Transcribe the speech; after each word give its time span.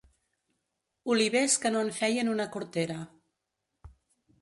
Olivers 1.15 1.59
que 1.65 1.73
no 1.75 1.85
en 1.89 1.93
feien 1.99 2.35
una 2.35 2.51
cortera. 2.57 2.99